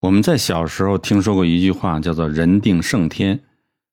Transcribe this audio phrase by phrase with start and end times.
[0.00, 3.40] 我们在小时候听说过一句话，叫做“人定胜天”。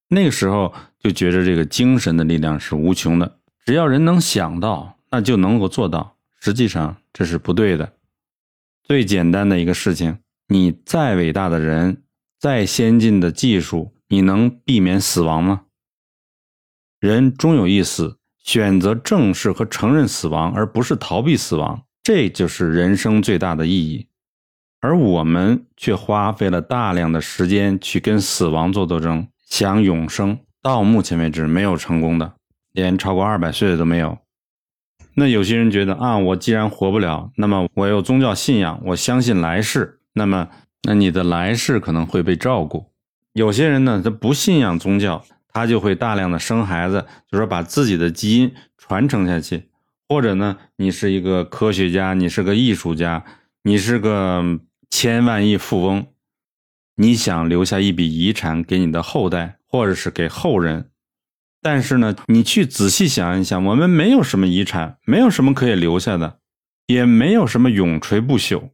[0.09, 6.15] 那个时候就觉着这个精神的力量是无穷的，只要人能想到，那就能够做到。
[6.39, 7.93] 实际上这是不对的。
[8.83, 12.03] 最简单的一个事情，你再伟大的人，
[12.39, 15.63] 再先进的技术，你能避免死亡吗？
[16.99, 24.07] 人终有一死，选择正视和承认死亡，而不是逃避死亡，这就是人生最大的意义。
[24.81, 32.33] 而我们却花费了大量的时间去跟死亡做斗争，想永生，到目前为止没有成功的，
[32.71, 34.17] 连超过二百岁的都没有。
[35.15, 40.49] 那有些人觉得啊，我既然活不了，那么我有宗教信仰，我相信来世，那么
[40.83, 42.91] 那你的来世可能会被照顾。
[43.33, 49.69] 有些人呢，他不信仰宗教，他就会大量的生孩子，就说把自己的基因传承下去。
[50.07, 53.23] 或者呢，你是一个科学家，你是个艺术家，
[53.67, 54.59] 你是个。
[54.91, 56.07] 千万亿富翁，
[56.95, 60.89] 你想留下一笔遗产给你的后代，或者是给后人，
[61.61, 66.39] 但是呢，你去仔细想一想，我们没有什么遗产，没有什么可以留下的，
[66.87, 68.69] 也没有什么永垂不朽。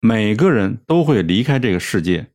[0.00, 2.32] 每个人都会离开这个世界，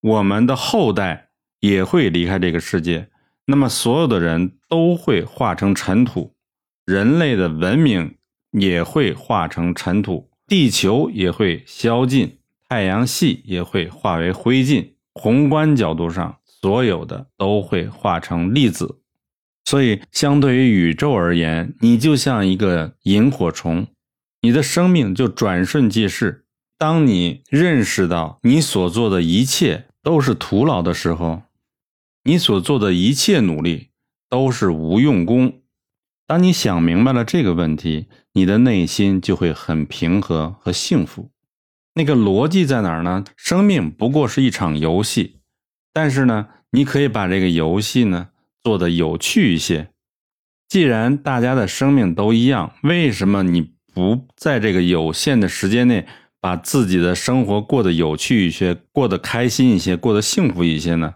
[0.00, 3.08] 我们的后代也会离开这个世界。
[3.46, 6.36] 那么，所有的人都会化成尘土，
[6.84, 8.16] 人类的文明
[8.52, 12.38] 也会化成尘土，地球也会消尽。
[12.68, 18.98] 太阳系也会化为灰烬，宏观角度上，所有的都会化成粒子。
[19.64, 23.86] 所以，相对于宇宙而言，你就像一个萤火虫，
[24.42, 26.44] 你的生命就转瞬即逝。
[26.76, 31.42] 当你认识到你所做的一切都是徒劳的时候，
[32.24, 33.90] 你所做的一切努力
[34.28, 35.59] 都是无用功。
[36.30, 41.32] 当你想明白了这个问题，你的内心就会很平和和幸福。
[41.94, 43.24] 那个逻辑在哪儿呢？
[43.36, 45.40] 生命不过是一场游戏，
[45.92, 48.28] 但是呢，你可以把这个游戏呢
[48.62, 49.88] 做的有趣一些。
[50.68, 56.06] 既然大家的生命都一样，为什么你不在这个有限的时间内
[56.40, 61.14] 把自己的生活过得有趣一些，过得开心一些，过得幸福一些呢？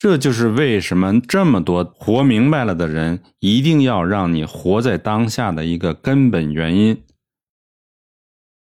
[0.00, 7.02] 这就是为什么这么多活明白了的人一定要让你活在当下的一个根本原因。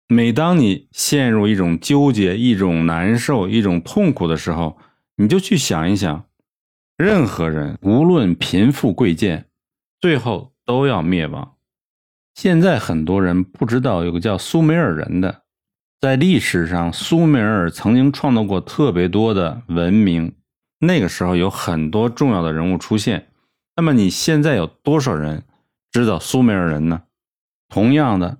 [0.09, 4.77] 每当你陷入一种纠结、一种难受、一种痛苦的时候，
[5.19, 6.25] 你就去想一想，
[6.97, 9.47] 任何人无论贫富贵贱，
[10.01, 11.53] 最后都要灭亡。
[12.35, 15.43] 现在很多人不知道有个叫苏美尔人的，
[16.01, 20.33] 在历史上，苏美尔曾经创造过特别多的文明，
[20.81, 23.29] 那个时候有很多重要的人物出现。
[23.77, 25.45] 那么你现在有多少人
[25.93, 27.03] 知道苏美尔人呢？
[27.69, 28.39] 同样的。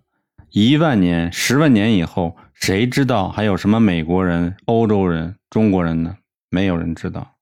[0.51, 6.17] 一万年、十万年以后，谁知道还有什么美国人、欧洲人、中国人呢？
[6.51, 7.37] 没有人知道。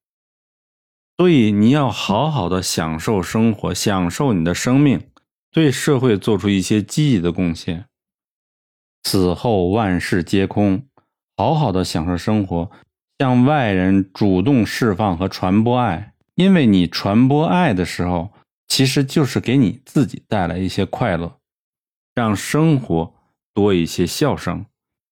[1.17, 5.09] 所以你要好好的享受生活，享受你的生命，
[5.51, 7.87] 对社会做出一些积极的贡献。
[9.05, 10.87] 死后万事皆空，
[11.35, 12.71] 好好的享受生活，
[13.19, 16.15] 向外人主动释放和传播爱。
[16.35, 18.33] 因为你传播爱的时候，
[18.69, 21.39] 其实就是给你自己带来一些快乐。
[22.15, 23.15] 让生活
[23.55, 24.67] 多一些笑声，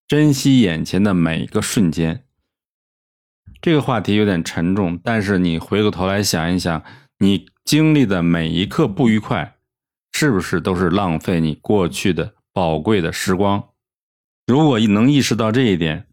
[0.08, 2.24] 珍惜眼前的每一个瞬间。
[3.60, 6.82] 这个话题有点沉重，但是你回过头来想一想，
[7.18, 9.56] 你经历的每一刻不愉快，
[10.12, 13.70] 是不是都是浪费你过去的宝贵的时光？
[14.46, 16.06] 如果能意识到这一点，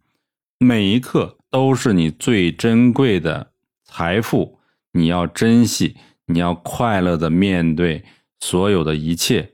[0.57, 3.51] 每一刻都是你最珍贵的
[3.83, 4.57] 财富，
[4.91, 8.03] 你要珍惜，你要快乐的面对
[8.39, 9.53] 所有的一切。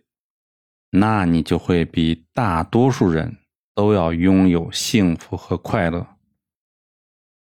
[0.92, 3.40] 那你就会比大多数人
[3.76, 6.08] 都要拥有幸福和快乐。